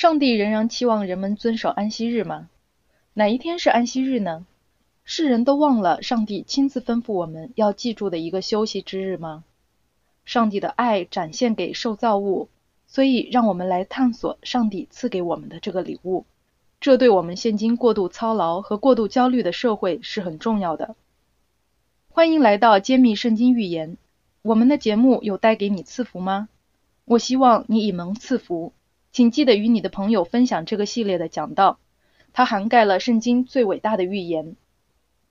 [0.00, 2.48] 上帝仍然期望人们遵守安息日吗？
[3.12, 4.46] 哪一天是安息日呢？
[5.04, 9.44] 世人都忘了上帝亲自吩咐我们要记住的一个休息之日吗？
[10.24, 12.48] 上帝的爱展现给受造物，
[12.86, 16.24] 所以让我们来探索上帝赐给我们的这个礼物。
[16.80, 20.96] 这对我们现今过度操劳和过度焦虑的社会是很重要的。
[22.08, 23.98] 欢迎来到揭秘圣经预言。
[24.40, 26.48] 我们的节目有带给你赐福吗？
[27.04, 28.72] 我希望你以蒙赐福。
[29.12, 31.78] 请记得与你的朋友分享这个系列的讲道，
[32.32, 34.54] 它涵盖了圣经最伟大的预言。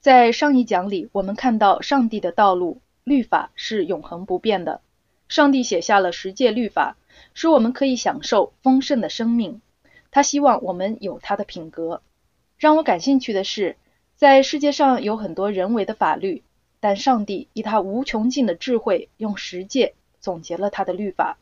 [0.01, 4.81] 在上一讲里，我们看到上帝的道路律法是永恒不变的。
[5.29, 6.97] 上帝写下了十诫律法，
[7.33, 9.61] 使我们可以享受丰盛的生命。
[10.11, 12.01] 他希望我们有他的品格。
[12.57, 13.77] 让我感兴趣的是，
[14.15, 16.43] 在世界上有很多人为的法律，
[16.81, 21.37] 但上帝以他无穷尽的智慧，用十诫总结了他的律法。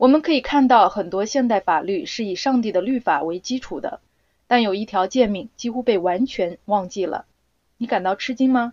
[0.00, 4.00] 我们可以看到很多现代法律是以上帝的律法为基础的，
[4.46, 7.26] 但有一条诫命几乎被完全忘记了。
[7.76, 8.72] 你感到吃惊吗？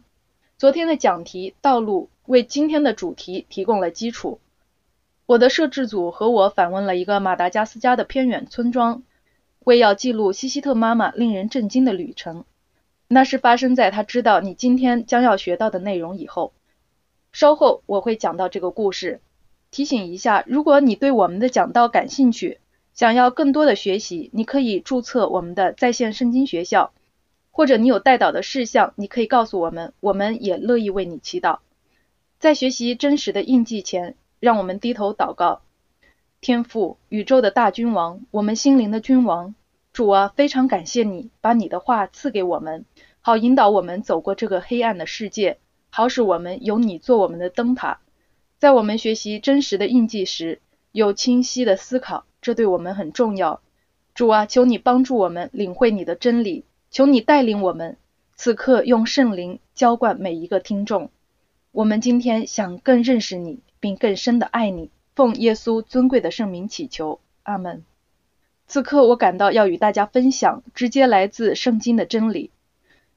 [0.58, 4.40] 昨天的讲题道路为今天的主题提供了基础。
[5.26, 9.04] 我的摄制组和我访问了一个马达加斯加的偏远村庄，
[9.66, 12.46] 为要记录西西特妈妈令人震惊的旅程。
[13.10, 16.54] 那是发生在她知道你今天将要学到的内容以后。
[17.34, 19.20] 稍后我会讲到这个故事。
[19.70, 22.60] 提醒一下，如果你对我们的讲道感兴趣，
[22.94, 26.94] 想要更多的学习，你可以注册我们的在线圣经学校，
[27.52, 31.60] 或者你有带导的事项，你可以告诉我们，我们也乐意为你祈祷。
[32.40, 35.62] 在学习真实的印记前，让我们低头祷告。
[36.40, 39.56] 天父，宇宙的大君王，我们心灵的君王，
[39.92, 42.86] 主啊，非常感谢你把你的话赐给我们，
[43.22, 45.58] 好引导我们走过这个黑暗的世界，
[45.90, 48.00] 好使我们有你做我们的灯塔。
[48.60, 53.62] 在我们学习真实的印记时，有清晰的思考，这对我们很重要。
[54.16, 57.98] 主啊，求你帮助我们领会你的真理，求你带领我们，
[58.36, 61.12] 此刻用圣灵浇灌每一个听众。
[61.72, 64.90] 我们今天想更认识你，并更深的爱你。
[65.14, 67.84] 奉耶稣尊贵的圣名祈求，阿门。
[68.66, 72.50] 此刻我感到要与大家分享直接来自圣经的真理。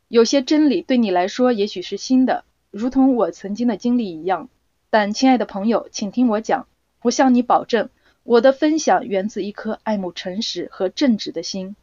[0.08, 4.50] 有些真理对你来说也许是新的，如同我曾经的经历一样。
[4.92, 6.66] 但，亲爱的朋友，请听我讲。
[7.02, 7.90] 我向你保证，
[8.24, 11.76] 我的分享源自一颗爱慕诚实和正直的心。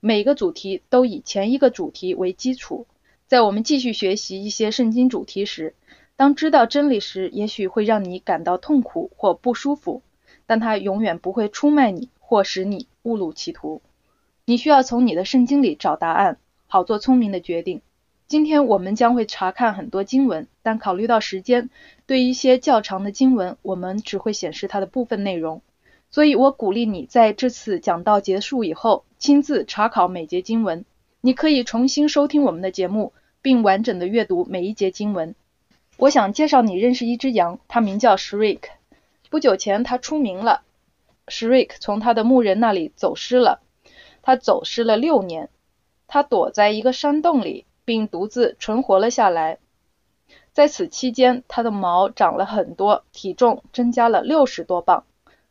[0.00, 2.86] 每个主题都以前一个主题为基础。
[3.26, 5.74] 在我们继续学习一些圣经主题时，
[6.14, 10.02] 当知道真理时，也许会让你感到痛苦或不舒服，
[10.44, 13.80] 但它永远不会出卖你或使你误入歧途。
[14.44, 16.36] 你需要从你的圣经里找答案，
[16.66, 17.80] 好做聪明的决定。
[18.32, 21.68] 今天我们将会查看很多经文，但考虑到时间，
[22.06, 25.60] 对一些较长的经文，我们只会显示它的部分内容。
[26.10, 30.86] 所以我鼓励你在这次讲道结束以后，亲自查考每节经文。
[31.20, 33.12] 你可以重新收听我们的节目，
[33.42, 35.34] 并完整的阅读每一节经文。
[35.98, 38.60] 我想介绍你认识一只羊，它名叫 Shriek。
[39.28, 40.62] 不久前，它出名了。
[41.26, 43.60] Shriek 从他的牧人那里走失了，
[44.22, 45.50] 他走失了六年，
[46.06, 47.66] 他躲在一个山洞里。
[47.84, 49.58] 并独自存活了下来。
[50.52, 55.04] 在此期间，它的毛长了很多，体重增加了六十多磅，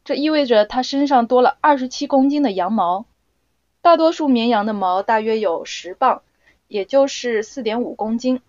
[0.04, 3.06] 这意味着它身上多了二十七公斤的羊毛。
[3.82, 6.22] 大多数绵羊的毛大约有十磅，
[6.68, 8.42] 也就是四点五公斤，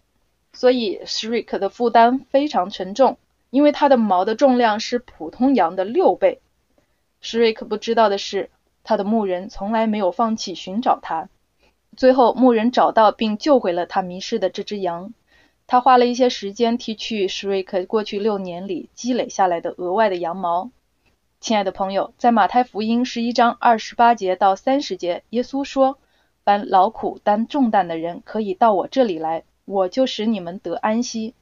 [0.52, 3.16] 所以 Shrek 的负担非常沉重，
[3.48, 6.40] 因为它的毛的重量是普通羊的六倍。
[7.22, 8.50] Shrek 不知道的是，
[8.84, 11.28] 他的牧人从来没有放弃寻找它。
[11.96, 15.12] 最后，牧人找到并救回了他迷失的这只羊。
[15.66, 20.70] 他花了一些时间剃去史瑞克过去六年里积累下来的额外的羊毛。
[21.40, 25.98] 亲爱的朋友，在马太福音十一章二十八节到三十节，耶稣说
[26.44, 31.34] ：“凡劳苦担重担的人，可以到我这里来，我就使你们得安息。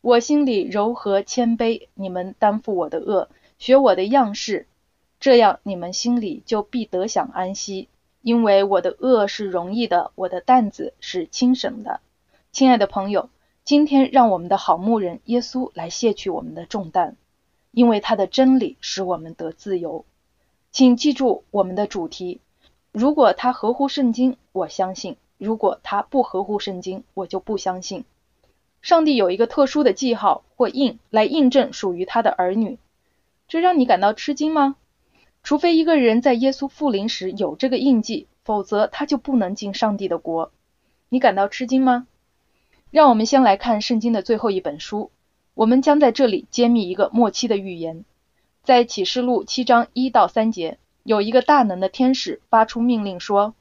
[0.00, 4.66] 我心里柔和谦卑，你们担负我的恶，学我的样式，
[5.20, 7.88] 这样你们心里就必得享安息。”
[8.22, 12.00] 因为我的恶是容易的，我的担子是轻省的。
[12.50, 13.30] 亲爱的朋友，
[13.64, 17.16] 今天让我们的好牧人耶稣来卸去我们的重担，
[17.70, 20.04] 因为他的真理使我们得自由。
[20.70, 22.40] 请记住我们的主题：
[22.92, 28.04] 如果他合乎圣经，我相信；如果他不合乎圣经，我就不相信。
[28.82, 32.78] 上帝有一个特殊的记号或印来印证属于他的儿女，
[33.48, 34.76] 这让你感到吃惊吗？
[35.48, 40.52] 除非一个人在耶稣复临时有这个印记，否则他就不能进上帝的国。
[41.08, 42.06] 你感到吃惊吗？
[42.90, 45.10] 让我们先来看圣经的最后一本书。
[45.54, 48.04] 我们将在这里揭秘一个末期的预言。
[48.62, 53.54] 在启示录七章一到三节，有一个大能的天使发出命令说：“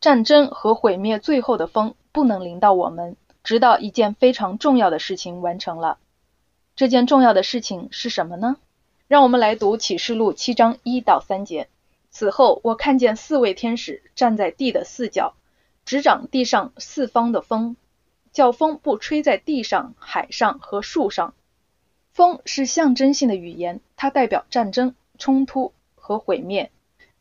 [0.00, 5.98] 战争和毁灭最后的风不能临到我们，直到一件非常重要的事情完成了。
[6.76, 8.58] 这件重要的事情是什么呢？
[9.12, 11.68] 让我们来读启示录七章一到三节。
[12.08, 15.34] 此后，我看见四位天使站在地的四角，
[15.84, 17.76] 执掌地上四方的风，
[18.32, 21.34] 叫风不吹在地上、海上和树上。
[22.14, 26.70] 风是象征性的语言，它代表战争、冲突和毁灭。”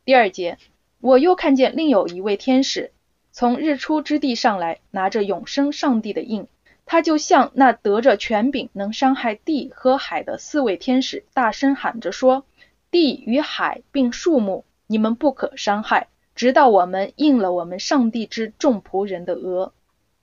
[0.05, 0.57] 第二节，
[1.01, 2.93] 我又看见另有一位天使
[3.33, 6.47] 从日出之地上来，拿着永生上帝的印。
[6.91, 12.43] 他就像那得着权柄能伤害地和海的四位天使，大声喊着说
[12.91, 19.71] ：“地与海并树木，你们不可伤害，直到我们应了我们上帝之众仆人的额。”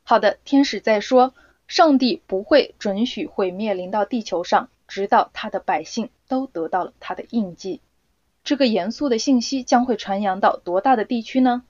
[0.04, 1.32] 好的，天使在说，
[1.68, 7.80] 上帝不会准许毁灭临到地球上，直到他的百姓都得到了他的印记。
[8.44, 11.62] 这个严肃的信息将会传扬到多大的地区呢？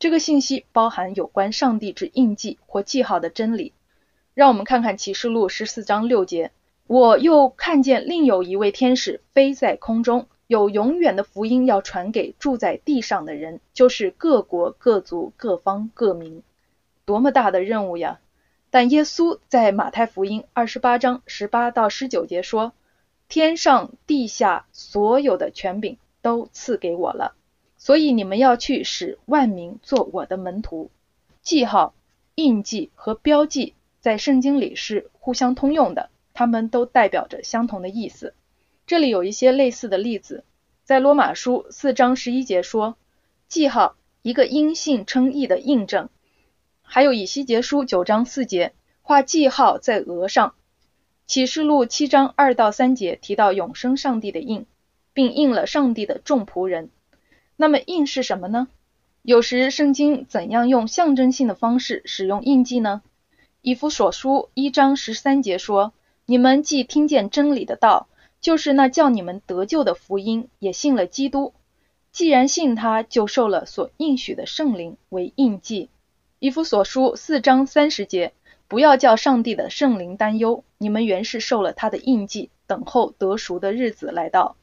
[0.00, 3.72] 这个信息包含有关上帝之印记或记号的真理。
[4.34, 6.50] 让我们看看启示录十四章六节。
[6.86, 16.42] 我又看见另有一位天使飞在空中，有永远的福音要传给住在地上的人，就是各国、各族、各方、各民。
[17.04, 18.20] 多么大的任务呀！
[18.70, 22.72] 但耶稣在马太福音二十八章十八到十九节说
[23.28, 27.34] ：“天上地下所有的权柄。”都赐给我了，
[27.76, 30.88] 所以你们要去使万民做我的门徒。
[31.42, 31.94] 记号、
[32.36, 38.34] 印记和标记在圣经里是互相通用的，它们都代表着相同的意思。
[38.86, 40.44] 这里有一些类似的例子，
[40.84, 42.96] 在罗马书四章十一节说，
[43.48, 46.08] 记号一个因信称义的印证；
[46.82, 50.54] 还有以西结书九章四节画记号在额上；
[51.26, 54.66] 启示录七章二到三节提到永生上帝的印。
[55.14, 56.88] 并印了上帝的众仆人。
[57.56, 58.68] 那么印是什么呢？
[59.20, 63.02] 有时圣经怎样用象征性的方式使用印记呢？
[63.64, 65.92] 以弗所书一章十三节说
[66.26, 68.08] ：“你们既听见真理的道，
[68.40, 71.54] 就是那叫你们得救的福音，也信了基督。
[72.10, 75.90] 既然信他，就受了所应许的圣灵为印记。”
[76.40, 78.32] 以弗所书四章三十节
[78.66, 84.56] ：“不要叫上帝的圣灵担忧，你们原是受了他的印记，等候得赎的日子来到。”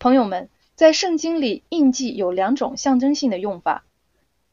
[0.00, 3.84] 朋友们，在圣经里，印记有两种象征性的用法。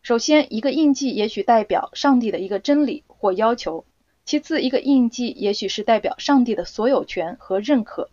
[0.01, 3.86] 首先，一个印记也许代表上帝的一个真理或要求；
[4.24, 8.12] 其次，一个印记也许是代表上帝的所有权和认可。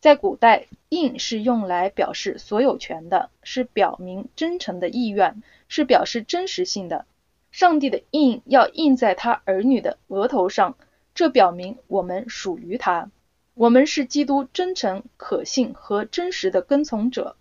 [0.00, 7.04] 在古代，印是用来表示所有权的，是表明真诚的意愿，是表示真实性的。
[7.50, 10.78] 上帝的印要印在他儿女的额头上，
[11.14, 13.10] 这表明我们属于他。
[13.52, 17.36] 我们是基督真诚、可信和真实的跟从者，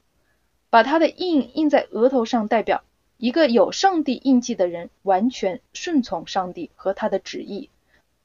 [0.70, 2.84] 把他的印印在额头上，代表
[3.18, 7.70] 一个有上帝印记的人完全顺从上帝和他的旨意，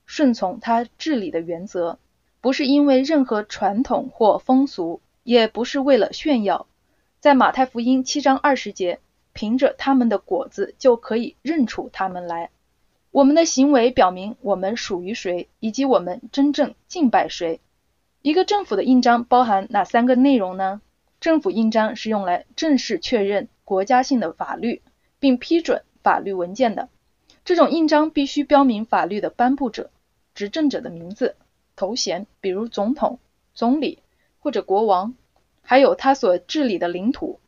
[0.04, 1.98] 顺从他治理的原则，
[2.42, 6.66] 不是因为任何传统或风俗，也不是为了炫耀。
[7.20, 8.98] 在马太福音七章二十节，
[9.32, 12.50] 凭着他们的果子就可以认出他们来。
[13.10, 17.60] 我们的行为表明我们属于谁，以及我们真正敬拜谁。
[18.20, 20.82] 一个政府的印章包含哪三个内容呢？
[21.20, 24.82] 政府印章是用来正式确认国家性的法律，
[25.18, 26.88] 并批准法律文件的。
[27.44, 29.90] 这种印章必须标明法律的颁布者、
[30.34, 31.36] 执政者的名字、
[31.74, 33.18] 头衔，比如总统、
[33.54, 33.98] 总理
[34.38, 35.14] 或者国王，
[35.60, 37.40] 还有他所治理的领土。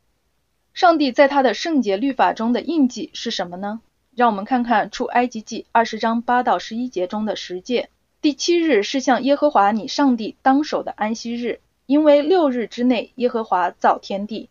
[0.73, 3.81] 上帝在他的圣洁律法中的印记是什么呢？
[4.17, 7.91] 让我们看看出埃及记二十章八到十一节中的十诫。
[8.21, 14.49] 第七日是向耶和华你上帝当守的安息日，因为六日之内耶和华造天地。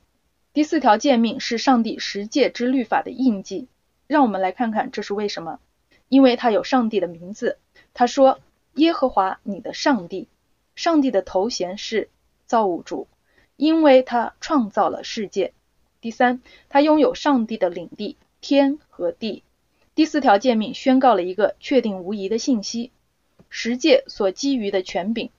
[0.54, 3.68] 第四条诫命是上帝十诫之律法的印记。
[4.06, 5.60] 让我们来看看这是为什么？
[6.10, 7.58] 因为它有上帝的名字。
[7.96, 8.40] 他说
[8.76, 10.28] 耶和华你的上帝，
[10.76, 12.10] 上帝的头衔是
[12.46, 13.08] 造物主，
[13.56, 15.54] 因为他创造了世界。
[16.02, 19.42] 第三，他拥有上帝的领地天和地。
[19.96, 22.92] 第四条诫命宣告了一个确定无疑的信息。
[23.50, 25.32] 十诫所基于的权柄，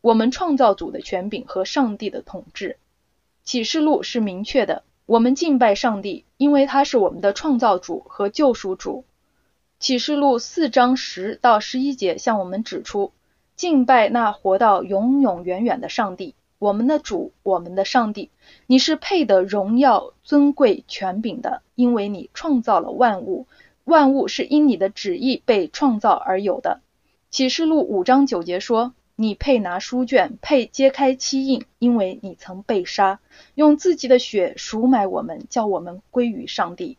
[0.00, 2.78] 我们创造主的权柄和上帝的统治。
[3.46, 9.04] 启示录是明确的，我们敬拜上帝，因为他是我们的创造主和救赎主。
[9.78, 13.12] 启示录四章十到十一节向我们指出，
[13.54, 18.30] 敬拜那活到永永远远的上帝，我们的主，我们的上帝，
[18.66, 23.46] 你是配得荣耀、尊贵、权柄的，因为你创造了万物，
[23.84, 26.80] 万物是因你的旨意被创造而有的。
[27.30, 33.18] 启示录五章九节说：“你配拿书卷，配揭开漆印，因为你曾被杀，
[33.54, 36.98] 用自己的血赎买我们，叫我们归于上帝。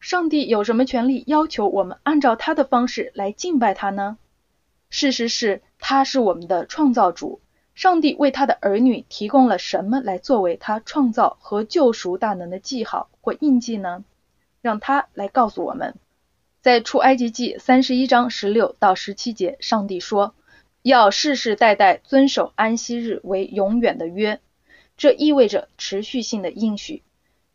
[0.00, 4.16] 上帝有什么权利要求我们按照他的方式来敬拜他呢？
[4.88, 7.40] 事实是，他是我们的创造主。
[7.74, 14.02] 上帝为他的儿女提供了什么来作为他创造和救赎大能的记号或印记呢？
[14.62, 15.96] 让他来告诉我们。
[16.62, 20.34] 在出埃及记三十一章十六到十七节，上帝说。
[20.86, 24.38] 要世世代代遵守安息日为永远的约，
[24.98, 27.02] 这意味着持续性的应许。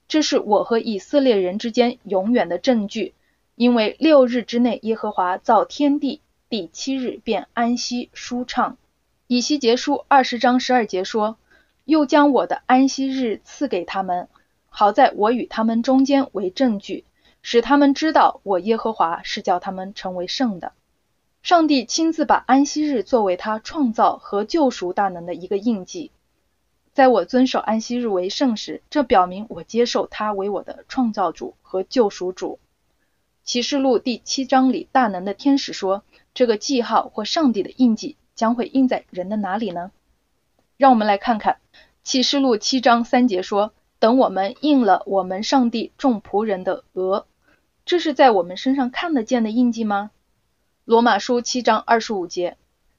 [0.08, 3.14] 这是我和以色列人之间永远的证据。
[3.54, 8.78] 因为六日之内耶和华造天地，第七日便安息舒畅。
[9.28, 11.38] 以西结书二十章十二节说
[11.86, 14.28] ：“又将我的安息日赐给他们，
[14.70, 17.06] 好在我与他们中间为证据，
[17.44, 20.74] 使他们知道我耶和华是叫他们成为圣的。”
[21.42, 26.12] 上帝亲自把安息日作为他创造和救赎大能的一个印记。
[26.94, 32.60] 在我遵守安息日为圣时，这表明我接受他为我的创造主和救赎主。
[33.44, 36.04] 启示录第七章里，大能的天使说
[36.36, 39.92] ：“这个记号或上帝的印记将会印在人的哪里呢？”
[40.78, 41.58] 让我们来看看
[42.04, 47.26] 启示录七章三节说：“等我们印了我们上帝众仆人的额。”
[47.86, 50.12] 这是在我们身上看得见的印记吗？
[50.90, 52.58] 罗马书七章二十五节，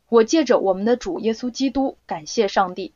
[0.09, 2.93] 我借着我们的主耶稣基督感谢上帝。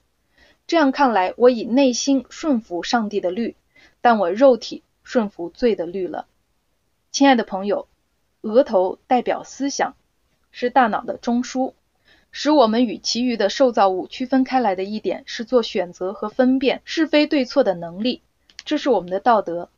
[0.69, 3.57] 这样看来，我以内心顺服上帝的律，
[4.01, 6.29] 但我肉体顺服罪的律了。
[7.11, 7.89] 亲爱的朋友，
[8.43, 9.97] 额头代表思想，
[10.53, 11.73] 是大脑的中枢，
[12.31, 18.23] 使我们与其余的受造物区分开来的一点是做选择和分辨是非对错的能力，
[18.65, 19.71] 这是我们的道德。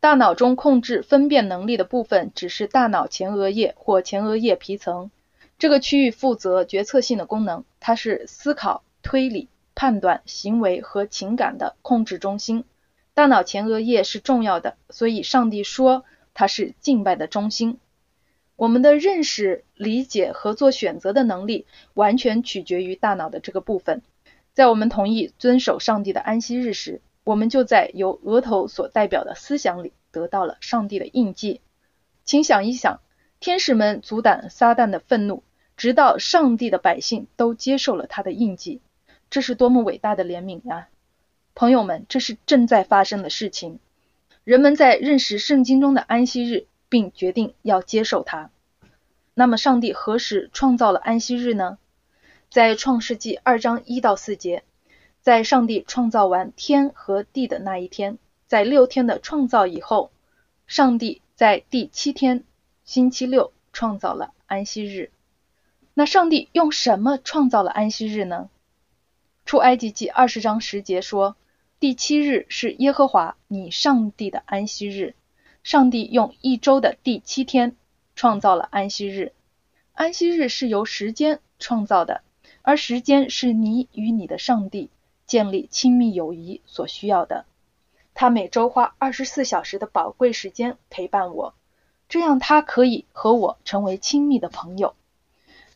[0.00, 5.10] 大脑中控制分辨能力的部分只是大脑前额叶或前额叶皮层，
[5.58, 12.62] 这个区域负责决策性的功能，它是思考、推理、判断、行为和情感的控制中心。
[13.12, 17.78] 大脑前额叶是重要的，所以上帝说它是敬拜的中心。
[18.54, 24.02] 我们的认识、理解和做选择的能力完全取决于大脑的这个部分。
[24.52, 31.60] 在我们同意遵守上帝的安息日时，我们就在由额头所代表的思想里得到了上帝的印记。
[32.24, 33.00] 请想一想，
[33.38, 35.42] 天使们阻挡撒旦的愤怒，
[35.76, 38.80] 直到上帝的百姓都接受了他的印记，
[39.28, 40.88] 这是多么伟大的怜悯呀！
[41.54, 43.78] 朋友们，这是正在发生的事情。
[44.42, 48.50] 人们在认识圣经中的安息日，并决定要接受它。
[49.34, 51.76] 那么，上帝何时创造了安息日呢？
[52.48, 54.62] 在创世纪二章一到四节。
[55.28, 58.16] 在上帝创造完天和地的那一天，
[58.46, 60.10] 在六天的创造以后，
[60.66, 62.44] 上帝在第七天
[62.86, 65.10] 星期六创造了安息日。
[65.92, 68.48] 那上帝用什么创造了安息日呢？
[69.44, 71.36] 出埃及记二十章十节说
[71.78, 75.14] ：“第七日是耶和华你上帝的安息日。”
[75.62, 77.76] 上帝用一周的第七天
[78.16, 79.34] 创造了安息日。
[79.92, 82.22] 安息日是由时间创造的，
[82.62, 84.88] 而时间是你与你的上帝。
[85.28, 87.44] 建立亲密友谊所需要的，
[88.14, 91.54] 他每周花二十四小时的宝贵时间陪伴我，
[92.08, 94.96] 这样他可以和我成为亲密的朋友。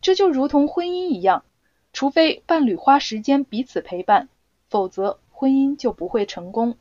[0.00, 1.44] 这就如同婚姻一样，
[1.92, 4.28] 除非伴侣花时间彼此陪伴，
[4.68, 6.76] 否则婚姻就不会成功。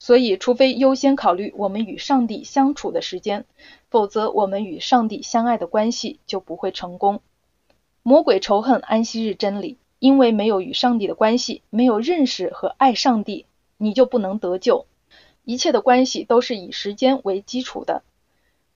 [0.00, 3.44] 所以，除非优先考虑我们与上帝相处的时间，
[3.88, 7.20] 否则我们与上帝相爱的关系就不会成功。
[8.02, 9.78] 魔鬼仇恨安息日真理。
[10.02, 14.86] 因为没有与上帝的关系，没有认识和爱上帝，你就不能得救。
[15.44, 18.02] 一切的关系都是以时间为基础的。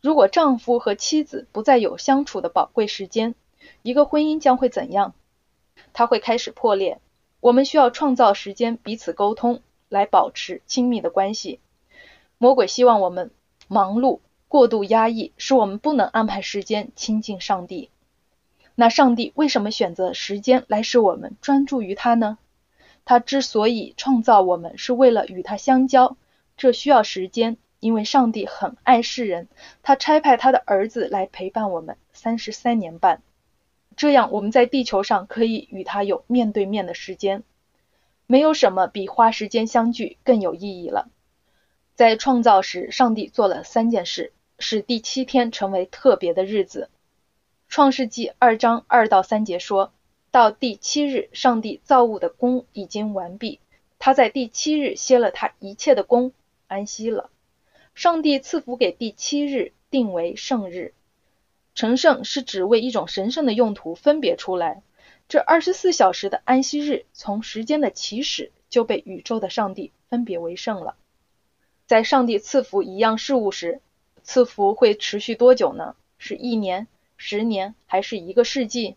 [0.00, 3.34] 如果丈夫和妻子不再有相处的宝贵时间，
[3.82, 5.14] 一个婚姻将会怎样？
[5.92, 7.00] 它会开始破裂。
[7.40, 11.58] 我们需要创造时间彼此沟通，来保持亲密的关系。
[12.38, 13.32] 魔鬼希望我们
[13.66, 17.90] 忙碌、过度压抑，使我们不能安排时间亲近上帝。
[18.78, 22.36] 那上帝为什么选择时间来使我们专注于他呢？
[23.06, 26.18] 他之所以创造我们，是为了与他相交，
[26.58, 29.48] 这需要时间，因为上帝很爱世人，
[29.82, 33.22] 他差派他的儿子来陪伴我们三十三年半，
[33.96, 37.44] 这样我们在地球上可以与他有面对面的时间。
[38.26, 41.08] 没有什么比花时间相聚更有意义了。
[41.94, 46.90] 在创造时，上帝做了三件事，使第七天成为特别的日子。
[47.76, 49.92] 创世纪二章二到三节说
[50.30, 53.60] 到第七日，上帝造物的功已经完毕，
[53.98, 56.32] 他在第七日歇了他一切的功，
[56.68, 57.28] 安息了。
[57.94, 60.94] 上帝赐福给第七日，定为圣日。
[61.74, 64.82] 成圣是指为一种神圣的用途分别出来，
[65.28, 70.96] 这二十四小时的安息日，从时间的起始就被宇宙的上帝分别为圣了。
[71.84, 73.82] 在上帝赐福一样事物时，
[74.22, 75.94] 赐福会持续多久呢？
[76.16, 78.96] 是一年、十年，还是一个世纪？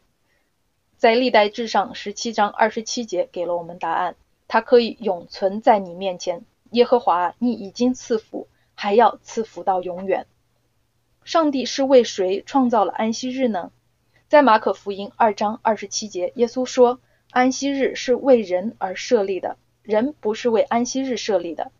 [0.97, 4.15] 在历代志上十七章二十七节给了我们答案：
[4.47, 6.43] 它可以永存在你面前。
[6.71, 10.27] 耶和华，你已经赐福，还要赐福到永远。
[11.23, 13.71] 上帝是为谁创造了安息日呢？
[14.27, 16.99] 在马可福音二章二十七节，耶稣说
[17.31, 21.71] ：“安息日是为人而设立的，人不是为安息日设立的。”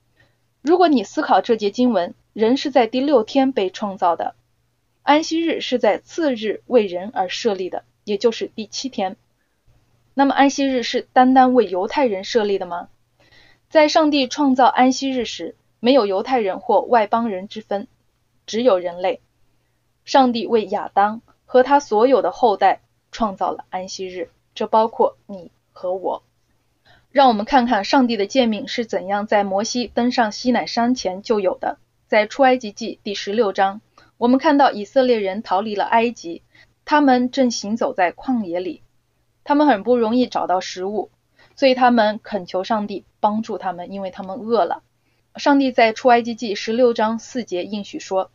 [0.61, 4.35] 如果你思考这节经文，人是在第六天被创造的，
[5.09, 9.15] 安息日是在次日为人而设立的，也就是第七天。
[10.13, 12.89] 那么，安息日是单单为犹太人设立的吗？
[13.69, 17.87] 在上帝创造安息日时，没有犹太人或外邦人之分，
[18.45, 19.19] 只有人类。
[20.05, 21.23] 上帝为亚当。
[21.47, 26.21] 和他所有的后代创造了安息日，这包括你和我。
[27.09, 31.79] 让我们看看上帝的诫命是怎样在摩西登上西乃山前就有的。
[32.05, 33.81] 在出埃及记第十六章，
[34.19, 36.43] 我们看到以色列人逃离了埃及，
[36.83, 38.83] 他们正行走在旷野里，
[39.45, 41.09] 他们很不容易找到食物，
[41.55, 44.83] 所以他们恳求上帝帮助他们，因为他们饿了。
[45.37, 48.29] 上帝在出埃及记十六章四节应许说，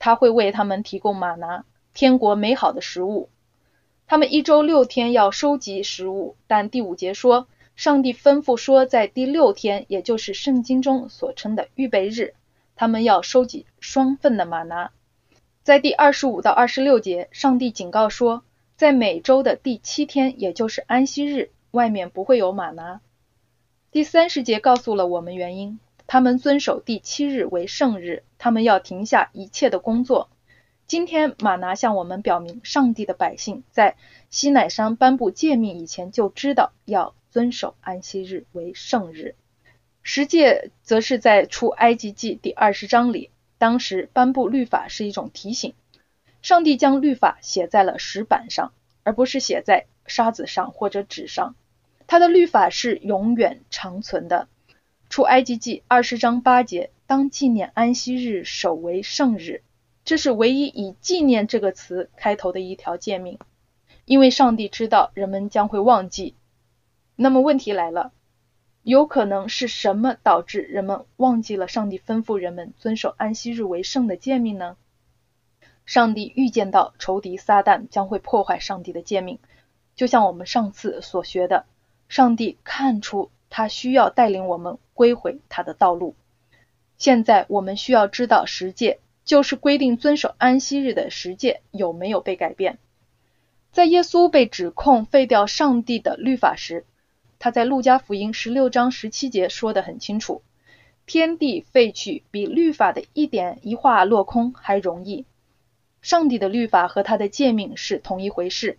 [0.00, 1.64] 他会为他们提供玛拿。
[1.94, 3.28] 天国美好的食物，
[4.08, 12.34] 他们一周六天要收集食物，但第五节说，上帝吩咐说，在第六天，也就是圣经中所称的预备日，
[12.74, 14.90] 他们要收集双份的玛拿。
[15.68, 18.42] 在第二十五到二十六节，上帝警告说，
[18.76, 23.02] 在每周的第七天，也就是安息日，外面不会有玛拿。
[23.90, 30.30] 第三十节告诉了我们原因，他们遵守第七日为圣日，他们要停下一切的工作。
[30.86, 33.96] 今天，马拿向我们表明，上帝的百姓在
[34.30, 39.34] 西乃山颁布诫命以前就知道要遵守安息日为圣日。
[40.02, 45.74] 十诫则是在出埃及记第二十章里，当时颁布律法是一种提醒。
[46.40, 51.54] 上帝将律法写在了石板上，而不是写在沙子上或者纸上。
[52.06, 54.48] 他的律法是永远长存的。
[55.10, 59.62] 出埃及记二十章八节，当纪念安息日，守为圣日。
[60.04, 63.38] 这是唯一以“纪念”这个词开头的一条诫命，
[64.06, 66.34] 因为上帝知道人们将会忘记。
[67.14, 68.12] 那么问题来了，
[68.88, 74.78] 有可能是什么导致人们忘记了上帝吩咐人们遵守安息日为圣的诫命呢？
[75.84, 79.40] 上帝预见到仇敌撒旦将会破坏上帝的诫命，
[79.94, 81.66] 就像我们上次所学的，
[82.08, 86.14] 上帝看出他需要带领我们归回他的道路。
[86.96, 89.00] 现在我们需要知道十诫。
[89.26, 92.78] 就是规定遵守安息日的十诫有没有被改变？
[93.70, 96.86] 在耶稣被指控废掉上帝的律法时，
[97.38, 100.42] 他在路加福音十六章十七节说得很清楚：
[101.06, 105.24] 天地废去比律法的一点一画落空还容易。
[106.02, 108.78] 上帝的律法和他的诫命是同一回事。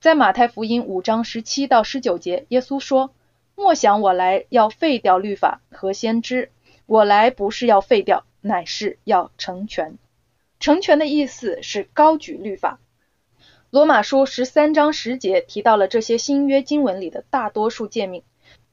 [0.00, 3.14] 在马太福音五章十七到十九节，耶稣说
[3.54, 6.50] ：“莫想我来要废掉律法和先知，
[6.86, 9.98] 我来不是要废掉。”乃是要成全，
[10.60, 12.80] 成全的意思是高举律法。
[13.70, 18.24] 罗马书十三章十节提到了这些新约经文里的大多数诫命，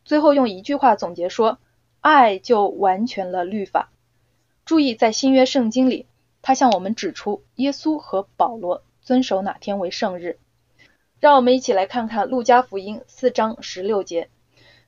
[0.03, 1.59] 最后用一句话总结说：
[2.01, 3.91] 爱就完全了律法。
[4.65, 6.07] 注意，在新约圣经里，
[6.41, 10.39] 他向我们指出耶稣和保罗遵守哪天为圣日。
[11.19, 14.29] 让我们一起来看看路加福音四章十六节。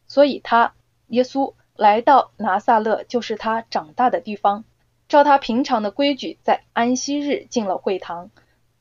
[0.07, 0.73] 所以他
[1.09, 4.63] 耶稣来到拿撒勒，就是他长大的地方。
[5.07, 8.31] 照他平常的规矩，在安息日进了会堂，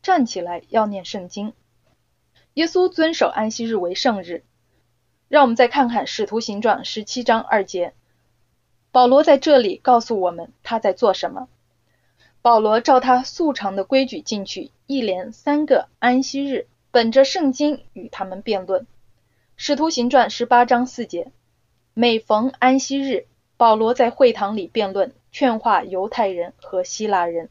[0.02, 1.52] 站起来要念圣经。
[2.54, 4.44] 耶稣遵守安息日为圣日。
[5.28, 7.92] 让我们再看看《使徒行传》十七章二节，
[8.90, 11.48] 保罗在这里告诉我们他在做什么。
[12.40, 18.82] 保罗照他素常的规矩进去，一连三个安息日，本着圣经与他们辩论。
[19.56, 21.30] 《使徒行传》十八章四节，
[21.92, 23.26] 每逢安息日，
[23.58, 25.14] 保罗在会堂里辩论。
[25.30, 27.50] 劝化犹太人和希腊人，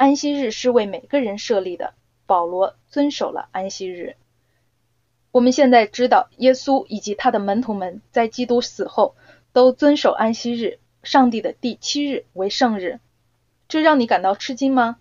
[0.00, 1.92] 安息日是为每个人设立的。
[2.24, 4.16] 保罗遵守了安息日。
[5.30, 9.14] 我们现在知道，耶稣以及他的门徒们在基督死后
[9.52, 12.98] 都遵守安息日，上帝的第七日为圣日。
[13.68, 14.96] 这让你感到吃惊吗？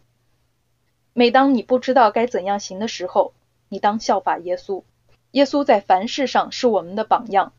[1.13, 3.33] 每当你不知道该怎样行的时候，
[3.69, 4.83] 你当效法耶稣。
[5.31, 7.53] 耶稣在凡事上是我们的榜样，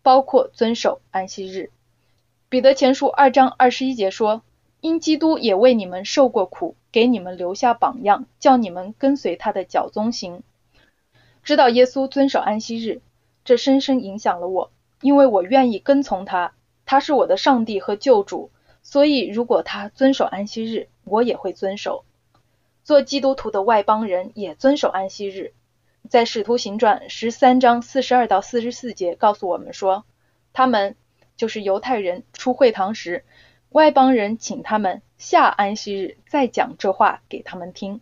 [0.00, 1.72] 包括遵守安息日。
[2.48, 4.40] 彼得前书二章二十一节说
[4.80, 10.42] ：“因基督也为你们受过苦，给你们留下榜样，叫你们跟随他的脚踪行。”
[11.42, 13.00] 知道耶稣遵守安息日，
[13.44, 16.52] 这深深影响了我，因为我愿意跟从他，
[16.84, 18.50] 他是我的上帝和救主，
[18.82, 22.04] 所以如果他遵守安息日，我也会遵守。
[22.84, 25.52] 做基督徒的外邦人也遵守安息日，
[26.08, 30.04] 在使徒行传十三章四十二到四十四节告诉我们说，
[30.52, 30.96] 他们
[31.36, 33.24] 就是犹太人出会堂时，
[33.70, 38.00] 外邦人请他们下安息日再讲这话给他们听。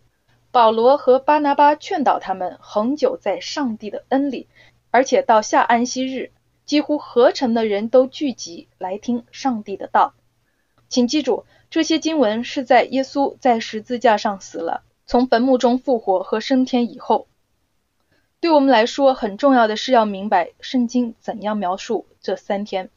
[0.51, 4.47] 保罗和巴拿巴劝导他们恒久在上帝的恩里，
[4.89, 6.31] 而且到下安息日，
[6.65, 10.15] 几乎合成的人都聚集来听上帝的道。
[10.87, 17.27] 请记住，这些经文是在耶稣在十字架上死了，从坟墓中复活和升天以后。
[18.39, 22.89] 对我们来说，很重要的是要明白圣经怎样描述这三天。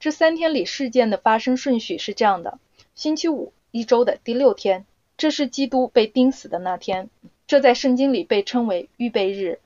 [0.00, 2.58] 这三天里事件的发生顺序是这样的：
[2.94, 4.86] 星期五，一周的第六天。
[5.18, 7.10] 这是基督被钉死的那天，
[7.46, 9.60] 这在圣经里被称为预备日。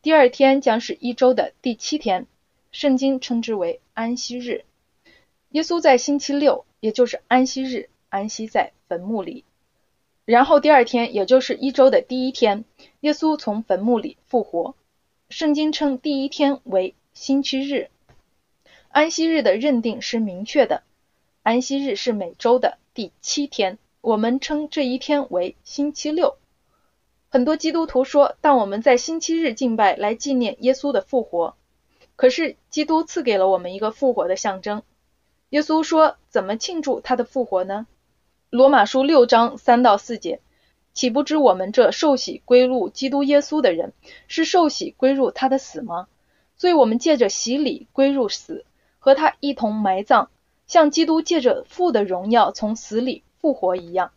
[0.00, 2.28] 第二天将是一周的第七天，
[2.70, 4.64] 圣经称之为安息日。
[5.50, 9.44] 耶稣在星期六，也就是安息日，安息在坟墓里。
[10.24, 12.64] 然后第二天，也就是一周的第一天，
[13.00, 14.76] 耶稣从坟墓里复活。
[15.28, 17.90] 圣经称第一天为星期日。
[18.88, 20.82] 安息日的认定是明确的，
[21.42, 23.78] 安息日是每周的第七天。
[24.00, 26.38] 我们称这一天为星期六。
[27.28, 31.56] 很多基督徒说，当我们在星期日敬拜来纪念耶稣的复活。
[32.14, 34.82] 可是，基督赐给了我们一个复活的象征。
[35.50, 37.86] 耶稣说：“怎么庆祝他的复活呢？”
[38.48, 40.40] 罗马书六章三到四节，
[40.94, 43.92] 岂不知我们这受洗归入基督耶稣的人，
[44.28, 46.08] 是受洗归入他的死吗？
[46.56, 48.64] 所以，我们借着洗礼归入死，
[49.06, 50.26] 和他一同埋葬，
[50.66, 53.22] 像基督借着父的荣耀从死里。
[53.38, 54.10] 复活一样，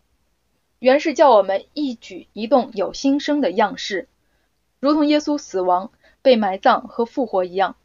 [0.79, 4.07] 原是叫我们一举一动有新生的样式，
[4.79, 5.91] 如同耶稣死亡、
[6.23, 7.75] 被埋葬和复活一样。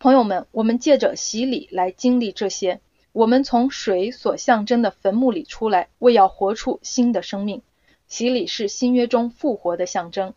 [0.00, 2.80] 朋友们，我们借着洗礼来经历这些。
[3.12, 7.62] 我们从水所象征的坟墓里出来，为要活出新的生命。
[8.08, 10.34] 洗礼是新约中复活的象征。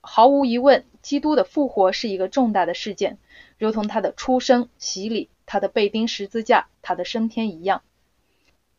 [0.00, 3.18] 毫无疑问，基督的复活是一个重大的事件，
[3.58, 7.82] 如同他的出生、洗礼、他的被钉十字架、他的升天一样。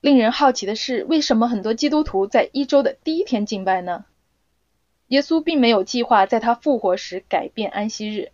[0.01, 4.05] 令人好奇的是，为什么很多基督徒在一周的第一天敬拜呢？
[5.07, 8.31] 耶稣并没有计划在他复活时改变安息日。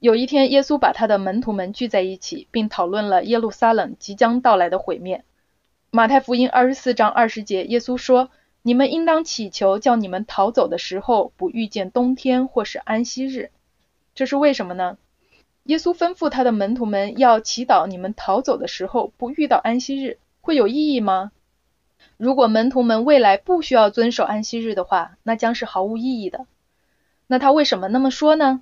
[0.00, 5.24] 有一天，耶稣把他的门徒们聚在一起，并讨论了耶路撒冷即将到来的毁灭。
[5.90, 8.30] 马太福音二十四章二十节，耶稣说
[8.62, 13.50] ：“你们应当祈求，叫你们逃走的时候不遇见冬天或是安息日。”
[14.14, 14.98] 这是为什么呢？
[15.64, 20.18] 耶稣吩咐他的门徒们要祈祷，你们逃走的时候不遇到安息日。
[20.42, 21.32] 会有意义吗？
[22.18, 26.46] 如果门徒们未来不需要遵守安息日的话，那将是毫无意义的。
[27.26, 28.60] 那他为什么那么说呢？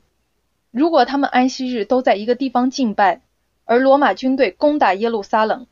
[0.71, 3.21] 如果他们安息日都在一个地方敬拜，
[3.65, 5.67] 而罗马军队攻打耶路撒冷，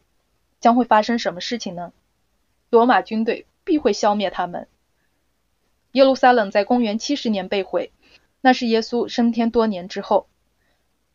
[0.58, 1.92] 将会发生什么事情呢？
[2.70, 4.66] 罗马军队必会消灭他们。
[5.92, 7.92] 耶路撒冷在公元七十年被毁，
[8.40, 10.26] 那是耶稣升天多年之后。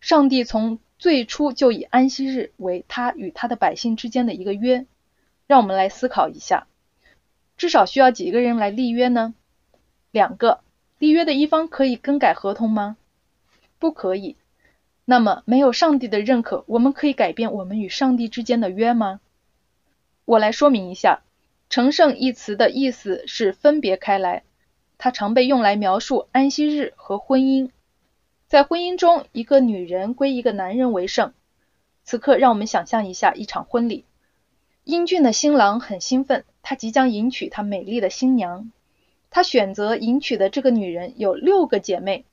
[0.05, 4.85] 上帝从最初就以安息日为他与他的百姓之间的一个约，
[5.47, 6.67] 让我们来思考一下，
[7.57, 9.33] 至少需要几个人来立约呢？
[10.11, 10.59] 两个。
[10.99, 12.97] 立约的一方可以更改合同吗？
[13.79, 14.35] 不可以。
[15.05, 19.19] 那么没有上帝的认可，我们可以改变我们与上帝之间的约吗？
[20.25, 21.23] 我来说明一下，
[21.67, 24.43] 成圣一词的意思是分别开来，
[24.99, 27.71] 它常被用来描述安息日和婚姻。
[28.47, 31.33] 在婚姻中，一个女人归一个男人为圣。
[32.03, 34.05] 此刻，让我们想象一下一场婚礼。
[34.83, 38.71] 英俊的新郎很兴奋，他即将迎娶他美丽的新娘。
[39.31, 42.23] 他选择迎娶的这个女人有六个姐妹。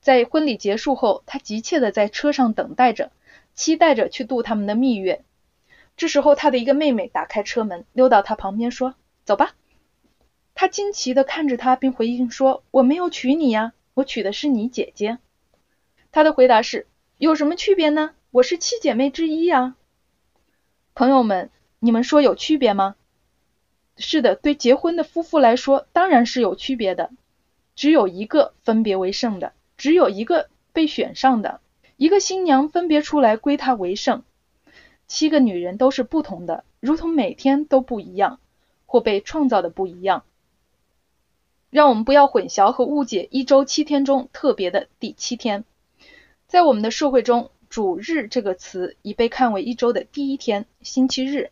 [0.00, 3.12] 在婚礼结束后，他急切地在车上等待着，
[3.54, 5.22] 期待着去度他们的蜜月。
[5.98, 9.54] 这时候，他的一个妹妹打开车门，溜到他旁边说：“走吧。”
[10.54, 15.18] 他惊奇地看着他，并回应说：“我没有娶你呀，我娶的是你姐姐。”
[16.14, 18.10] 他的回答是：有什么区别呢？
[18.30, 19.76] 我是七姐妹之一啊。
[20.94, 21.48] 朋友们，
[21.78, 22.96] 你们说有区别吗？
[23.96, 27.10] 是的，对结婚的夫妇来说，当然是有区别的。
[27.74, 31.62] 只有一个分别为圣的，只有一个被选上的，
[31.96, 34.22] 一个新娘分别出来归他为圣。
[35.06, 38.38] 七个女人都是不同的，如同每天都不一样，
[38.84, 40.24] 或被创造的不一样。
[41.70, 45.64] 让我们不要混淆和误解一周七天中特别的第七天。
[46.52, 51.50] 在我们的社会中，“主日”这个词已被看为一周的第一天，星期日。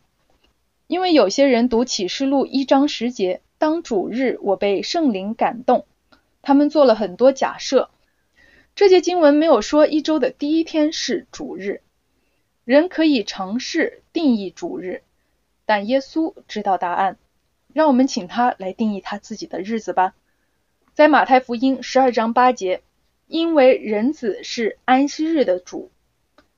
[0.88, 5.86] 因为有些人读启示录一章十节，当主日，我被圣灵感动，
[6.42, 7.88] 他们做了很多假设。
[8.74, 11.80] 这节经文没有说一周的第一天是主日，
[12.66, 15.00] 人可以尝试定义主日，
[15.64, 17.16] 但耶稣知道答案。
[17.72, 20.14] 让我们请他来定义他自己的日子吧。
[20.92, 22.82] 在马太福音十二章八节，
[23.30, 25.88] 因为人子是安息日的主；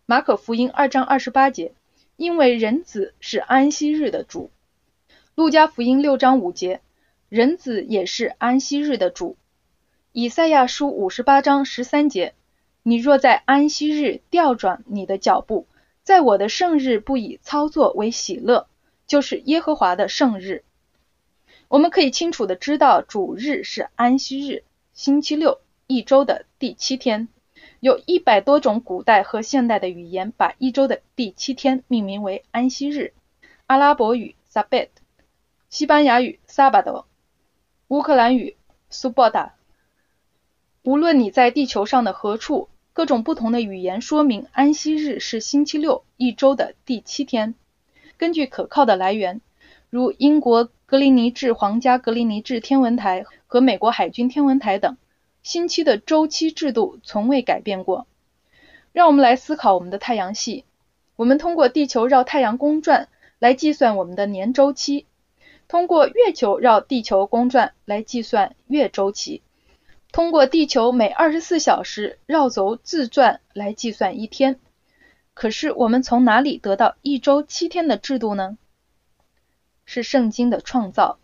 [0.06, 1.74] 马可福音二章二十八节，
[2.16, 4.48] 因为人子是安息日的主；
[5.34, 6.80] 路加福音六章五节，
[7.28, 9.36] 人子也是安息日的主；
[10.12, 12.32] 以赛亚书五十八章十三节，
[12.82, 15.66] 你若在安息日调转你的脚步，
[16.02, 18.66] 在我的圣日不以操作为喜乐，
[19.06, 20.64] 就是耶和华的圣日。
[21.68, 25.60] 我们可以清楚的知道，主日是安息日，星期六，
[25.94, 27.28] 一周的第七天。
[27.80, 33.12] 有一百多种古代和现代的语言把一周的第七天命名为安息日。
[33.66, 34.88] 阿拉伯语 Sabbat，
[35.68, 37.04] 西班牙语 Sabado，
[37.88, 38.56] 乌克兰语
[38.90, 39.50] Subota。
[40.82, 47.54] 无论你在地球上的何处，各种不同的语言说明安息日是星期六，一周的第七天。
[48.16, 49.42] 根据可靠的来源，
[49.90, 50.70] 如英国。
[50.84, 54.98] 格林尼治皇家格林尼治天文台和美国海军天文台等，
[55.42, 58.06] 星期的周期制度从未改变过。
[58.92, 60.64] 让我们来思考我们的太阳系。
[61.16, 65.06] 我们通过地球绕太阳公转来计算我们的年周期，
[65.68, 69.42] 通过月球绕地球公转来计算月周期，
[70.10, 74.60] 通过地球每二十四小时绕轴自转来计算一天。
[75.34, 78.58] 可是我们从哪里得到一周七天的制度呢？
[79.84, 81.18] 是圣经的创造，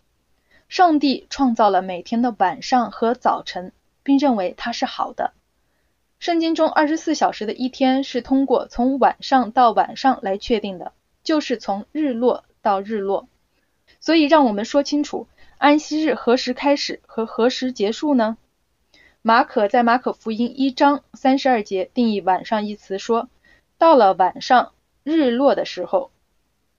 [0.67, 3.71] 上帝创造了每天的晚上和早晨，
[4.09, 5.33] 并认为它是好的。
[6.17, 10.93] 圣经中二十四小时的一天是通过从晚上到晚上来确定的，
[11.23, 13.27] 就是从日落到日落。
[13.99, 15.27] 所以，让我们说清楚
[15.59, 18.35] 安息日何时开始和何时结束呢？
[19.21, 23.29] 马可在马可福音一章三十二节定义“晚上”一词说
[23.77, 24.71] ：“到了晚上
[25.03, 26.09] 日落的时候，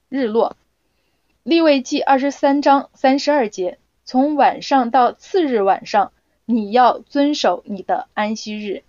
[0.08, 0.56] 日落。”
[1.44, 6.12] 立位记二十三章三十二节，从晚上到次日晚上，
[6.50, 8.82] 你要遵守你的安息日。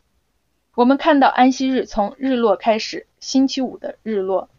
[0.74, 4.50] 我们看到安息日从日落开始，星期五的日落。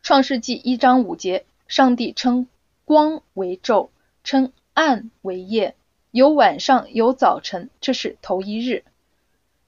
[0.00, 2.46] 创世纪一章五节，上帝称
[2.84, 3.88] 光为昼，
[4.22, 5.74] 称暗为夜，
[6.12, 8.84] 有晚上有早晨，这是头一日。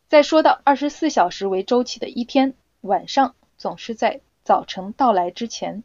[0.08, 5.82] 再说到二十四小时为周期的一天，晚上总是在早晨到来之前。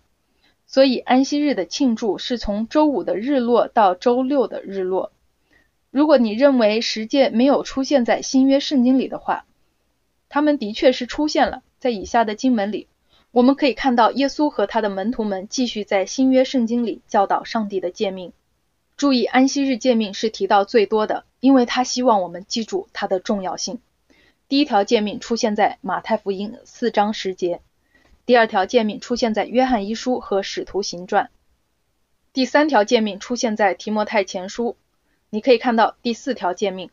[0.67, 5.11] 所以安息日的庆祝是从周五的日落到周六的日落。
[5.89, 9.45] 如果你认为十诫没有出现在新约圣经里的话，
[10.29, 11.63] 他们的确是出现了。
[11.79, 12.87] 在以下的经文里，
[13.31, 18.33] 我们可以看到耶稣和他的门徒们继续在新约圣经里教导上帝的诫命。
[18.97, 23.79] 注意，安息日诫命是提到最多的，因为他希望我们记住它的重要性。
[24.49, 27.61] 第一条诫命出现在马太福音四章十节。
[28.25, 31.29] 第二条诫命出现在约翰一书和使徒行传，
[32.33, 34.75] 第三条诫命出现在提摩太前书。
[35.29, 36.89] 你可以看到第四条诫命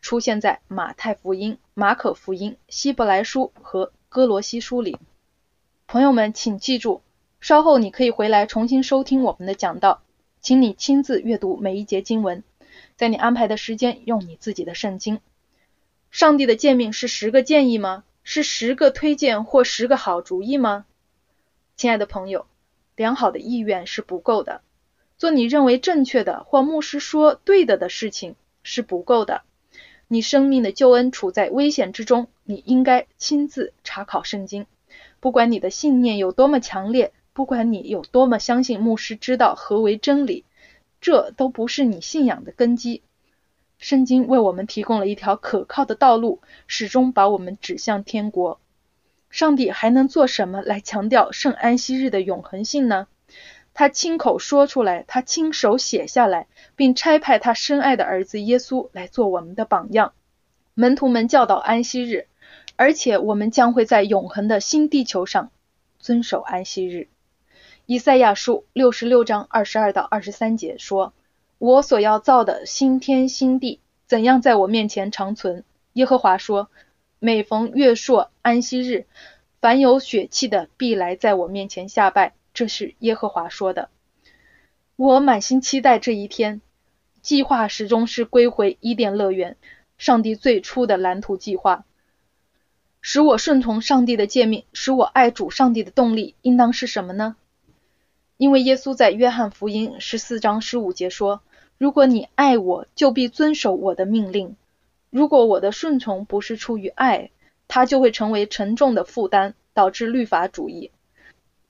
[0.00, 4.98] 出现在马太福音、马可福音、希伯来书和哥罗西书里。
[5.86, 7.02] 朋友们，请记住，
[7.40, 10.02] 稍后你可以回来重新收听我们的讲道，
[10.40, 12.44] 请你亲自阅读每一节经文，
[12.96, 15.20] 在你安排的时间用你自己的圣经。
[16.10, 18.04] 上帝的诫命是十个建议吗？
[18.22, 20.86] 是十个推荐或十个好主意吗？
[21.76, 22.46] 亲爱的朋友，
[22.94, 24.62] 良好的意愿是不够的。
[25.22, 29.42] 做你认为正确的或牧师说对的的事情是不够的。
[30.08, 34.66] 你生命的救恩处在危险之中，你应该亲自查考圣经。
[35.20, 40.44] 不管你的信念有多么强烈，不管你有多么相信牧师知道何为真理，
[41.00, 43.02] 这都不是你信仰的根基。
[43.78, 48.58] 圣经为我们提供了一条可靠的道路，始终把我们指向天国。
[49.30, 53.06] 上帝还能做什么来强调圣安息日的永恒性呢？
[53.74, 60.12] 他亲口说出来，他亲手写下来，并差派他深爱的儿子耶稣来做我们的榜样。
[60.74, 62.26] 门徒们教导安息日，
[62.76, 65.50] 而且我们将会在永恒的新地球上
[65.98, 67.08] 遵守安息日。
[67.86, 71.12] 以赛亚书六十六章二十二到二十三节说。
[71.58, 75.62] 我所要造的新天新地，怎样在我面前长存？
[75.92, 76.68] 耶和华说：
[77.20, 79.06] 每逢月朔安息日，
[79.60, 82.34] 凡有血气的必来在我面前下拜。
[82.54, 83.88] 这是耶和华说的。
[84.96, 86.60] 我满心期待这一天。
[87.20, 89.56] 计划始终是归回伊甸乐园，
[89.96, 91.84] 上帝最初的蓝图计划。
[93.00, 97.36] 使我顺从上帝的诫命，使我爱主上帝的动力，应当是什么呢？
[98.36, 101.42] 因为耶稣在约翰福音十四章十五节说。
[101.78, 104.54] 如果你爱我，就必遵守我的命令。
[105.10, 107.32] 如果我的顺从不是出于爱，
[107.66, 110.92] 它就会成为沉重的负担，导致律法主义。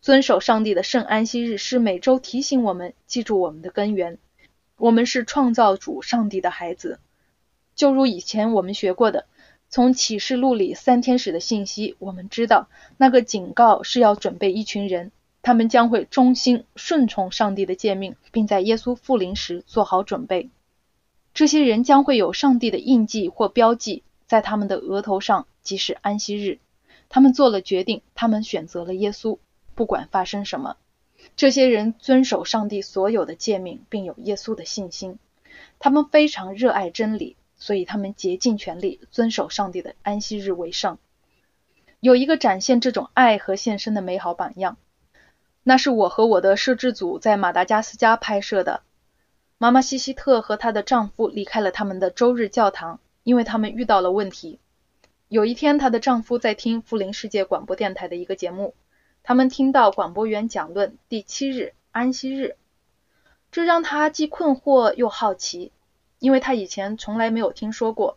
[0.03, 4.19] 遵守上帝的圣安息日是每周提醒我们记住我们的根源。
[4.77, 6.99] 我们是创造主上帝的孩子，
[7.77, 9.27] 就如以前我们学过的。
[9.69, 20.51] 从启示录里三天使的信息，我们知道那个警告是要准备一群人，他们将会忠心顺从上帝的诫命，并在耶稣复临时做好准备。
[21.33, 26.59] 这些人将会有上帝的印记或标记在他们的额头上，即是安息日。
[27.09, 29.39] 他们做了决定，他们选择了耶稣，
[29.75, 30.77] 不管发生什么。
[31.37, 35.19] 这些人遵守上帝所有的诫命，并有耶稣的信心。
[35.79, 37.37] 他们非常热爱真理。
[37.55, 40.99] 所以他们竭尽全力遵守上帝的安息日为圣。
[42.01, 44.79] 有一个展现这种爱和献身的美好榜样，
[45.63, 48.83] 那是我和我的摄制组在马达加斯加拍摄的。
[49.59, 54.59] 妈妈西西特和她的丈夫离开了他们的周日教堂，因为他们遇到了问题。
[55.29, 58.75] 有一天，她的丈夫在听富林世界广播电台的一个节目，
[59.25, 62.57] 他们听到广播员讲论第七日安息日，
[63.51, 65.73] 这让他既困惑又好奇。
[66.19, 68.17] 因为他以前从来没有听说过，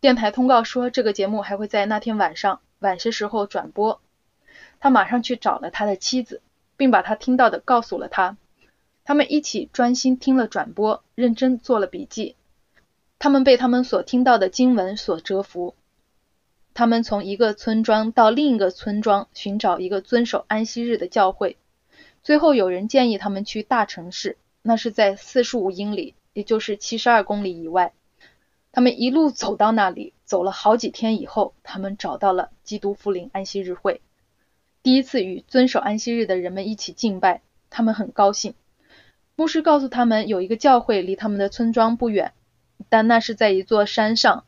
[0.00, 4.00] 电台通告说这个节目还会在那天晚上晚些时候转播。
[4.80, 6.42] 他马上去找了他的妻子，
[6.76, 8.36] 并把他听到的告诉了他。
[9.04, 12.36] 他们一起专心听了转播，认真做了笔记。
[13.18, 15.74] 他们被他们所听到的经文所折服。
[16.74, 21.56] 他们从一个村庄到另一个村庄寻找一个遵守安息日的教会。
[22.22, 26.14] 最后有人建议他们去大城市，那是在四十五英里。
[26.34, 27.92] 也就是七十二公里以外，
[28.72, 34.00] 他们一路走到那里，走了好几天以后，他们找到了基督复临安息日会，
[34.82, 38.54] 第一次与遵守安息日的人们一起敬拜，他们很高兴。
[39.36, 42.32] 牧师告诉他们，有一个教会离他们的村庄不远，
[42.88, 44.46] 但那是在一座山上，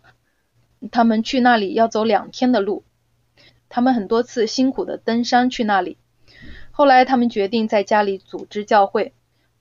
[0.91, 2.85] 他们去那里要走两天的路。
[3.69, 5.97] 他们很多次辛苦的登山去那里，
[6.71, 9.13] 后来他们决定在家里组织教会，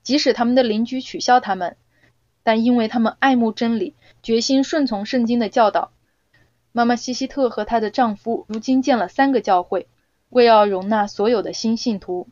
[0.03, 1.75] 即使他们的邻居取笑他们。
[2.43, 5.91] 但因为他们爱慕真理，决心顺从圣经的教导，
[6.73, 9.87] 妈妈西西特和她的丈夫如今建了三个教会，
[10.29, 12.27] 为要容纳所有的新信徒。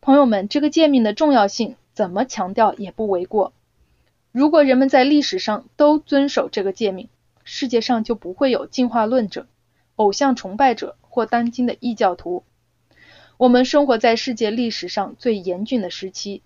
[0.00, 3.52] 朋友们，这个诫命的重要性怎么强调也不为过。
[4.30, 7.08] 如果人们在历史上都遵守这个诫命，
[7.52, 9.48] 世界上就不会有进化论者、
[9.96, 12.44] 偶像崇拜者或当今的异教徒。
[13.38, 16.44] 我们生活在世界历史上最严峻的时期。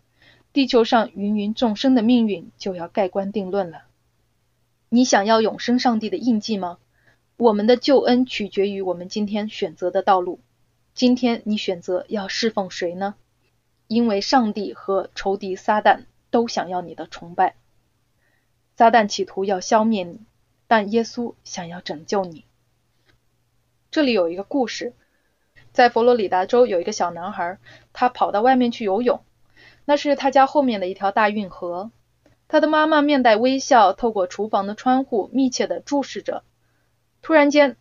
[0.54, 3.82] 地球上芸芸众生的命运就要盖棺定论了。
[4.88, 6.78] 你想要永生上帝的印记吗？
[7.36, 10.40] 我们的救恩取决于我们今天选择的道路。
[10.94, 13.14] 今天你选择要侍奉谁呢？
[13.88, 17.56] 因为上帝和仇敌撒旦都想要你的崇拜。
[18.74, 20.20] 撒旦企图要消灭你，
[20.66, 22.44] 但耶稣想要拯救你。
[23.90, 24.92] 这里有一个故事，
[25.72, 27.58] 在佛罗里达州有一个小男孩，
[27.92, 29.22] 他跑到外面去游泳。
[29.84, 31.90] 那是他家后面的一条大运河。
[32.48, 36.42] 他的妈妈面带微笑，透过厨房的窗户密切地注视着。
[37.22, 37.76] 突然间，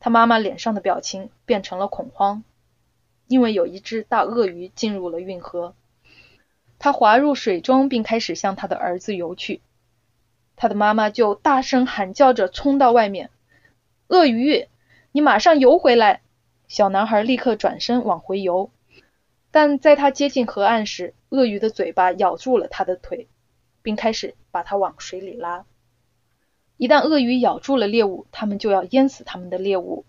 [0.00, 2.44] 他妈妈脸上的表情变成了恐慌，
[3.26, 5.74] 因为有一只大鳄鱼进入了运河。
[6.78, 9.60] 它滑入水中，并开始向他的儿子游去。
[10.56, 13.30] 他的妈妈就大声喊叫着冲到外面
[14.08, 14.66] ：“鳄鱼，
[15.12, 16.22] 你马上游回来！”
[16.66, 18.70] 小男孩立刻转身往回游。
[19.50, 23.28] 但在他接近河岸时，鳄鱼的嘴巴咬住了他的腿，
[23.82, 25.64] 并开始把他往水里拉。
[26.76, 30.04] 一旦鳄鱼咬住了猎物，他们就要淹死他们的猎物。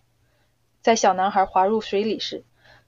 [0.81, 2.43] 在小男孩滑入水里时，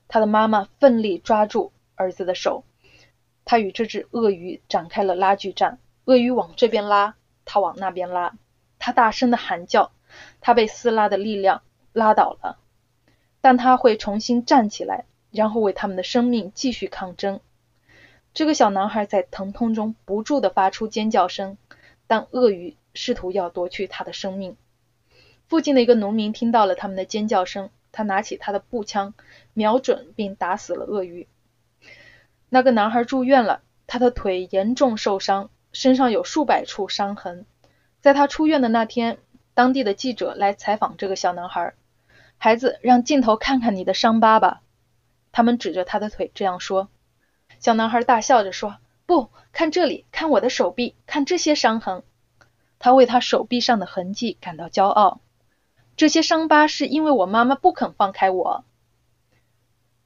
[0.08, 2.63] 他的妈妈奋力抓住儿子的手，
[3.45, 5.80] 他与这只鳄鱼展开了拉锯战。
[6.06, 7.15] 鳄鱼往这边拉，
[7.50, 8.36] 他往那边拉，
[8.78, 9.92] 他大声的喊叫，
[10.40, 12.60] 他被撕拉的力量拉倒了，
[13.42, 15.06] 但他会重新站起来。
[15.32, 17.40] 然后为他们的生命继续抗争。
[18.34, 21.56] 这个小男孩在疼痛中不住地发出尖叫声，
[22.08, 24.58] 但鳄鱼试图要夺去他的生命。
[25.48, 29.13] 附近的一个农民听到了他们的尖叫声，他拿起他的步枪，
[29.54, 31.28] 瞄准并打死了鳄鱼。
[32.50, 37.46] 那个男孩住院了，他的腿严重受伤，身上有数百处伤痕。
[38.02, 39.17] 在他出院的那天，
[39.54, 41.74] 当地的记者来采访这个小男孩。
[42.38, 44.62] 孩子，让镜头看看你的伤疤吧。
[45.32, 46.90] 他们指着他的腿这样说。
[47.60, 52.04] 小男孩大笑着说：“不，看这里，看我的手臂，看这些伤痕。”
[52.80, 55.20] 他为他手臂上的痕迹感到骄傲。
[55.98, 58.63] 这些伤疤是因为我妈妈不肯放开我。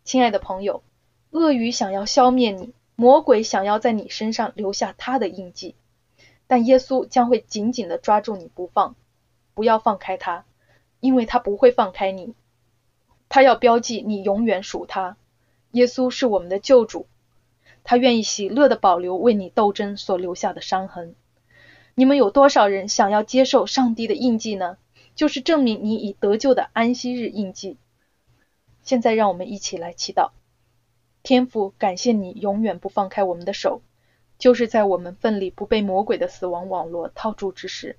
[0.04, 0.84] 亲爱的朋友，
[1.30, 5.76] 鳄鱼想要消灭你，魔鬼想要在你身上留下他的印记，
[6.48, 8.96] 但耶稣将会紧紧地抓住你不放，
[9.54, 10.46] 不要放开他，
[11.00, 12.34] 因为他不会放开你。
[13.30, 15.18] 他要标记你永远属他。
[15.72, 17.08] 耶稣是我们的救主，
[17.84, 21.16] 他愿意喜乐的保留为你斗争所留下的伤痕。
[21.96, 24.78] 你们有多少人想要接受上帝的印记呢？
[25.16, 27.78] 就是证明你已得救的安息日印记。
[28.82, 30.32] 现在让我们一起来祈祷。
[31.24, 33.82] 天父，感谢你永远不放开我们的手，
[34.38, 37.96] 就是在我们奋力不被魔鬼的死亡网络套住之时。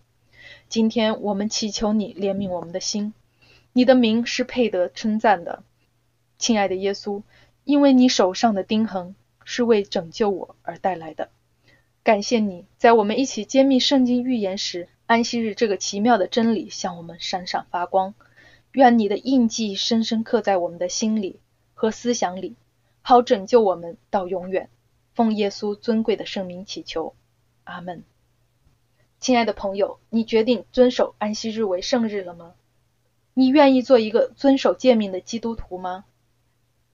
[0.68, 3.14] 今天我们祈求你怜悯我们的心。
[3.72, 5.62] 你的名是配得称赞的，
[6.39, 7.22] 亲爱的耶稣，
[7.64, 11.31] 因为你手上的钉痕是为拯救我而带来的。
[12.03, 18.14] 感谢你在我们一起揭秘圣经预言时，安息日这个奇妙的真理向我们闪闪发光。
[18.72, 21.41] 愿你的印记深深刻在我们的心里
[21.72, 22.55] 和思想里，
[23.07, 24.71] 好拯救我们到永远。
[25.13, 27.15] 奉耶稣尊贵的圣名祈求，
[27.65, 28.03] 阿门。
[29.21, 32.55] 亲爱的朋友，你决定遵守安息日为圣日了吗？
[33.35, 36.07] 你愿意做一个遵守诫命的基督徒吗？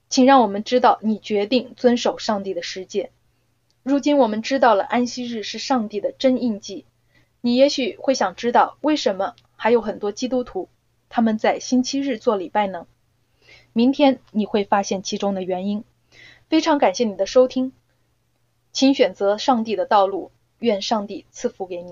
[0.09, 3.11] 请让我们知道你决定遵守上帝的世界。
[3.81, 6.85] 如今我们知道了安息日是上帝的真印记，
[7.39, 10.67] 你也许会想知道为什么还有很多基督徒
[11.07, 12.85] 他们在星期日做礼拜呢？
[13.71, 15.85] 明天你会发现其中的原因。
[16.51, 17.71] 非常感谢你的收听，
[18.73, 21.79] 请选择上帝的道路，愿上帝赐福给你。